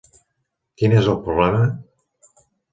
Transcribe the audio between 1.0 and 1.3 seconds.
és el